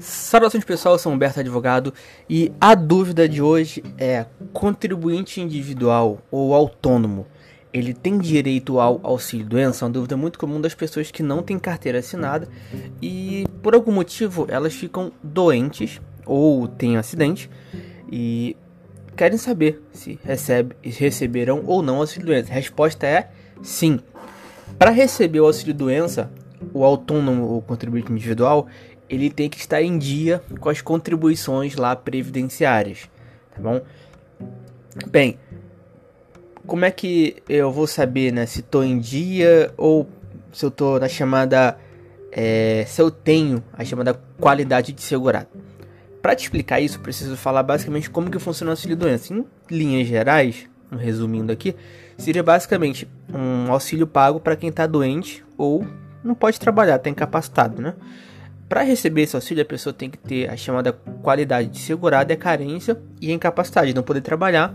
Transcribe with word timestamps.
Saudações 0.00 0.64
pessoal, 0.64 0.94
eu 0.94 0.98
sou 0.98 1.12
Humberto 1.12 1.40
Advogado 1.40 1.92
e 2.30 2.52
a 2.60 2.74
dúvida 2.76 3.28
de 3.28 3.42
hoje 3.42 3.82
é: 3.98 4.26
contribuinte 4.52 5.40
individual 5.40 6.18
ou 6.30 6.54
autônomo, 6.54 7.26
ele 7.72 7.92
tem 7.92 8.16
direito 8.16 8.78
ao 8.78 9.00
auxílio 9.02 9.44
doença? 9.44 9.84
É 9.84 9.86
uma 9.86 9.92
dúvida 9.92 10.16
muito 10.16 10.38
comum 10.38 10.60
das 10.60 10.72
pessoas 10.72 11.10
que 11.10 11.20
não 11.20 11.42
têm 11.42 11.58
carteira 11.58 11.98
assinada 11.98 12.48
e 13.02 13.44
por 13.60 13.74
algum 13.74 13.90
motivo 13.90 14.46
elas 14.48 14.72
ficam 14.72 15.10
doentes 15.20 16.00
ou 16.24 16.68
têm 16.68 16.96
acidente 16.96 17.50
e 18.10 18.56
querem 19.16 19.36
saber 19.36 19.82
se 19.92 20.16
recebe, 20.22 20.76
receberão 20.80 21.64
ou 21.66 21.82
não 21.82 21.96
auxílio 21.96 22.26
doença. 22.26 22.52
A 22.52 22.54
resposta 22.54 23.04
é 23.04 23.30
sim. 23.62 23.98
Para 24.78 24.92
receber 24.92 25.40
o 25.40 25.46
auxílio 25.46 25.74
doença, 25.74 26.30
o 26.72 26.84
autônomo 26.84 27.44
ou 27.46 27.62
contribuinte 27.62 28.12
individual, 28.12 28.68
ele 29.08 29.30
tem 29.30 29.48
que 29.48 29.58
estar 29.58 29.82
em 29.82 29.98
dia 29.98 30.42
com 30.60 30.68
as 30.68 30.80
contribuições 30.80 31.76
lá 31.76 31.96
previdenciárias, 31.96 33.08
tá 33.54 33.60
bom? 33.60 33.80
Bem, 35.10 35.38
como 36.66 36.84
é 36.84 36.90
que 36.90 37.36
eu 37.48 37.70
vou 37.72 37.86
saber, 37.86 38.32
né, 38.32 38.44
se 38.46 38.60
estou 38.60 38.84
em 38.84 38.98
dia 38.98 39.72
ou 39.76 40.08
se 40.52 40.64
eu 40.64 40.68
estou 40.68 41.00
na 41.00 41.08
chamada, 41.08 41.78
é, 42.30 42.84
se 42.86 43.00
eu 43.00 43.10
tenho 43.10 43.62
a 43.72 43.84
chamada 43.84 44.14
qualidade 44.38 44.92
de 44.92 45.00
segurado? 45.00 45.48
Para 46.20 46.34
te 46.34 46.42
explicar 46.42 46.80
isso, 46.80 47.00
preciso 47.00 47.36
falar 47.36 47.62
basicamente 47.62 48.10
como 48.10 48.30
que 48.30 48.38
funciona 48.38 48.70
o 48.70 48.72
auxílio 48.72 48.96
doença. 48.96 49.32
Em 49.32 49.46
linhas 49.70 50.06
gerais, 50.06 50.68
resumindo 50.90 51.52
aqui, 51.52 51.74
seria 52.16 52.42
basicamente 52.42 53.08
um 53.32 53.72
auxílio 53.72 54.06
pago 54.06 54.40
para 54.40 54.56
quem 54.56 54.68
está 54.68 54.86
doente 54.86 55.44
ou 55.56 55.86
não 56.22 56.34
pode 56.34 56.58
trabalhar, 56.58 56.96
está 56.96 57.08
incapacitado, 57.08 57.80
né? 57.80 57.94
Para 58.68 58.82
receber 58.82 59.22
esse 59.22 59.34
auxílio, 59.34 59.62
a 59.62 59.66
pessoa 59.66 59.92
tem 59.92 60.10
que 60.10 60.18
ter 60.18 60.50
a 60.50 60.56
chamada 60.56 60.92
qualidade 60.92 61.68
de 61.68 61.78
segurado, 61.78 62.32
a 62.32 62.36
carência 62.36 63.00
e 63.20 63.30
a 63.30 63.34
incapacidade 63.34 63.88
de 63.88 63.94
não 63.94 64.02
poder 64.02 64.20
trabalhar. 64.20 64.74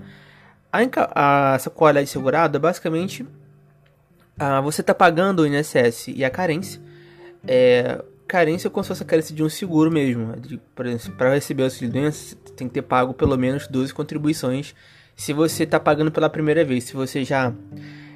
A, 0.71 0.79
a 1.13 1.55
essa 1.55 1.69
qualidade 1.69 2.07
de 2.07 2.11
segurado 2.11 2.57
é 2.57 2.59
basicamente 2.59 3.25
a, 4.39 4.61
você 4.61 4.81
está 4.81 4.95
pagando 4.95 5.43
o 5.43 5.47
INSS 5.47 6.07
e 6.07 6.25
a 6.25 6.29
carência. 6.29 6.81
É, 7.47 8.03
carência 8.27 8.67
é 8.67 8.71
como 8.71 8.83
se 8.83 8.87
fosse 8.87 9.03
a 9.03 9.05
carência 9.05 9.35
de 9.35 9.43
um 9.43 9.49
seguro 9.49 9.91
mesmo. 9.91 10.27
Né? 10.27 10.59
Para 11.15 11.33
receber 11.35 11.61
o 11.61 11.65
auxílio 11.65 11.93
doença, 11.93 12.35
tem 12.55 12.67
que 12.67 12.73
ter 12.73 12.81
pago 12.81 13.13
pelo 13.13 13.37
menos 13.37 13.67
12 13.67 13.93
contribuições 13.93 14.73
se 15.15 15.33
você 15.33 15.63
está 15.63 15.79
pagando 15.79 16.11
pela 16.11 16.29
primeira 16.29 16.65
vez. 16.65 16.85
Se 16.85 16.93
você 16.93 17.23
já, 17.23 17.53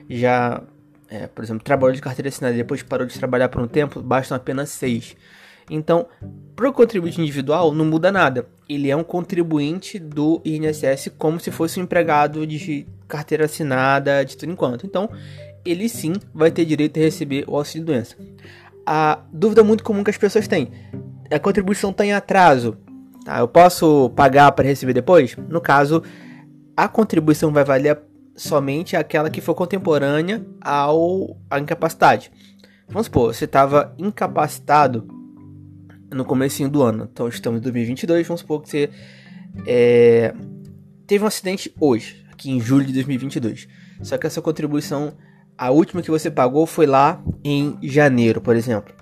já 0.10 0.64
é, 1.10 1.28
por 1.28 1.44
exemplo, 1.44 1.64
trabalhou 1.64 1.94
de 1.94 2.02
carteira 2.02 2.30
assinada 2.30 2.56
e 2.56 2.58
depois 2.58 2.82
parou 2.82 3.06
de 3.06 3.18
trabalhar 3.18 3.50
por 3.50 3.62
um 3.62 3.68
tempo, 3.68 4.02
bastam 4.02 4.36
apenas 4.36 4.70
6. 4.72 5.16
Então, 5.70 6.08
para 6.56 6.70
o 6.70 6.74
contribuinte 6.74 7.22
individual 7.22 7.74
não 7.74 7.86
muda 7.86 8.12
nada. 8.12 8.48
Ele 8.68 8.90
é 8.90 8.96
um 8.96 9.04
contribuinte 9.04 10.00
do 10.00 10.42
INSS 10.44 11.12
como 11.18 11.40
se 11.40 11.52
fosse 11.52 11.80
um 11.80 11.84
empregado 11.84 12.46
de 12.48 12.88
carteira 13.08 13.46
assinada 13.46 14.24
de 14.24 14.38
tudo 14.38 14.52
enquanto. 14.52 14.86
Então, 14.86 15.10
ele 15.66 15.90
sim 15.90 16.14
vai 16.34 16.52
ter 16.52 16.66
direito 16.66 17.00
a 17.00 17.04
receber 17.04 17.46
o 17.48 17.56
auxílio 17.56 17.86
doença. 17.88 18.16
A 18.86 19.20
dúvida 19.32 19.64
muito 19.64 19.84
comum 19.84 20.04
que 20.04 20.10
as 20.10 20.18
pessoas 20.18 20.48
têm: 20.48 20.72
a 21.30 21.40
contribuição 21.40 21.92
está 21.92 22.06
em 22.06 22.14
atraso. 22.14 22.78
Tá? 23.26 23.40
Eu 23.40 23.48
posso 23.48 24.10
pagar 24.16 24.52
para 24.54 24.66
receber 24.66 24.94
depois? 24.94 25.36
No 25.50 25.60
caso, 25.60 26.02
a 26.76 26.88
contribuição 26.88 27.52
vai 27.52 27.66
valer 27.66 28.00
somente 28.36 28.96
aquela 28.96 29.30
que 29.30 29.42
for 29.42 29.56
contemporânea 29.56 30.46
ao 30.62 31.36
à 31.50 31.60
incapacidade. 31.60 32.32
Vamos 32.88 33.08
supor, 33.08 33.34
você 33.34 33.44
estava 33.44 33.94
incapacitado 33.98 35.17
no 36.12 36.26
começo 36.26 36.68
do 36.70 36.82
ano. 36.82 37.10
Então 37.12 37.28
estamos 37.28 37.60
em 37.60 37.64
2022, 37.64 38.28
vamos 38.28 38.42
supor 38.42 38.62
que 38.62 38.70
você 38.70 38.90
é, 39.66 40.34
teve 41.06 41.24
um 41.24 41.28
acidente 41.28 41.74
hoje, 41.80 42.26
aqui 42.32 42.52
em 42.52 42.60
julho 42.60 42.86
de 42.86 42.94
2022. 42.94 43.68
Só 44.02 44.18
que 44.18 44.28
essa 44.28 44.42
contribuição, 44.42 45.14
a 45.58 45.72
última 45.72 46.02
que 46.02 46.12
você 46.12 46.30
pagou 46.30 46.66
foi 46.66 46.86
lá 46.86 47.22
em 47.44 47.78
janeiro, 47.82 48.42
por 48.42 48.56
exemplo. 48.56 48.94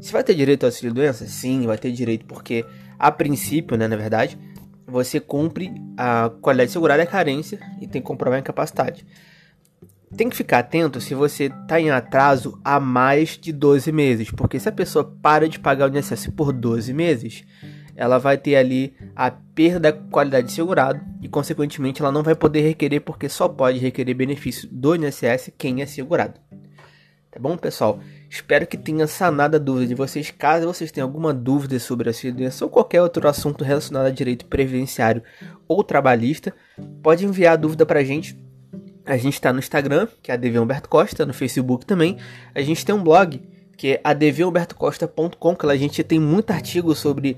Você 0.00 0.12
vai 0.12 0.24
ter 0.24 0.34
direito 0.34 0.64
ao 0.64 0.68
auxílio 0.68 0.94
doença? 0.94 1.26
Sim, 1.26 1.66
vai 1.66 1.76
ter 1.76 1.92
direito, 1.92 2.24
porque 2.24 2.64
a 2.98 3.10
princípio, 3.10 3.76
né, 3.76 3.86
na 3.86 3.96
verdade, 3.96 4.38
você 4.86 5.18
cumpre 5.20 5.72
a 5.96 6.30
qualidade 6.40 6.70
segurada 6.70 7.02
e 7.02 7.06
a 7.06 7.06
carência 7.06 7.58
e 7.80 7.86
tem 7.86 8.00
que 8.00 8.06
comprovar 8.06 8.38
a 8.38 8.40
incapacidade. 8.40 9.04
Tem 10.16 10.28
que 10.28 10.36
ficar 10.36 10.60
atento 10.60 11.00
se 11.00 11.14
você 11.14 11.44
está 11.44 11.80
em 11.80 11.90
atraso 11.90 12.60
há 12.64 12.78
mais 12.78 13.36
de 13.36 13.52
12 13.52 13.90
meses, 13.90 14.30
porque 14.30 14.60
se 14.60 14.68
a 14.68 14.72
pessoa 14.72 15.04
para 15.20 15.48
de 15.48 15.58
pagar 15.58 15.90
o 15.90 15.96
INSS 15.96 16.28
por 16.28 16.52
12 16.52 16.92
meses, 16.94 17.44
ela 17.96 18.18
vai 18.18 18.38
ter 18.38 18.54
ali 18.54 18.94
a 19.14 19.30
perda 19.30 19.80
da 19.80 19.92
qualidade 19.92 20.48
de 20.48 20.52
segurado 20.52 21.00
e, 21.20 21.28
consequentemente, 21.28 22.00
ela 22.00 22.12
não 22.12 22.22
vai 22.22 22.34
poder 22.34 22.60
requerer, 22.60 23.00
porque 23.00 23.28
só 23.28 23.48
pode 23.48 23.78
requerer 23.78 24.14
benefício 24.14 24.68
do 24.70 24.94
INSS 24.94 25.52
quem 25.58 25.82
é 25.82 25.86
segurado. 25.86 26.40
Tá 27.34 27.40
bom, 27.40 27.56
pessoal? 27.56 27.98
Espero 28.30 28.64
que 28.64 28.76
tenha 28.76 29.08
sanado 29.08 29.56
a 29.56 29.58
dúvida 29.58 29.88
de 29.88 29.94
vocês. 29.96 30.30
Caso 30.30 30.68
vocês 30.68 30.92
tenham 30.92 31.08
alguma 31.08 31.34
dúvida 31.34 31.76
sobre 31.80 32.08
a 32.08 32.12
doença 32.32 32.64
ou 32.64 32.70
qualquer 32.70 33.02
outro 33.02 33.26
assunto 33.26 33.64
relacionado 33.64 34.06
a 34.06 34.10
direito 34.10 34.46
previdenciário 34.46 35.20
ou 35.66 35.82
trabalhista, 35.82 36.54
pode 37.02 37.24
enviar 37.24 37.54
a 37.54 37.56
dúvida 37.56 37.84
para 37.84 37.98
a 37.98 38.04
gente 38.04 38.43
a 39.06 39.16
gente 39.16 39.34
está 39.34 39.52
no 39.52 39.58
Instagram, 39.58 40.08
que 40.22 40.30
é 40.30 40.34
ADV 40.34 40.58
Humberto 40.58 40.88
Costa, 40.88 41.26
no 41.26 41.34
Facebook 41.34 41.84
também. 41.84 42.16
A 42.54 42.62
gente 42.62 42.84
tem 42.84 42.94
um 42.94 43.02
blog, 43.02 43.42
que 43.76 43.88
é 43.88 44.00
advhumbertocosta.com, 44.02 45.56
que 45.56 45.66
lá 45.66 45.72
a 45.72 45.76
gente 45.76 46.02
tem 46.02 46.18
muito 46.18 46.50
artigo 46.50 46.94
sobre 46.94 47.36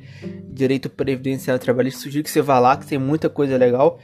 direito 0.49 0.88
previdenciário 0.88 1.60
trabalhista. 1.60 2.03
Sugiro 2.03 2.22
que 2.22 2.31
você 2.31 2.41
vá 2.41 2.59
lá, 2.59 2.77
que 2.77 2.87
tem 2.87 2.99
muita 2.99 3.28
coisa 3.28 3.56
legal. 3.56 3.99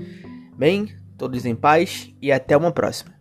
bem, 0.55 0.95
todos 1.17 1.45
em 1.45 1.55
paz 1.55 2.13
e 2.21 2.31
até 2.31 2.55
uma 2.55 2.71
próxima. 2.71 3.16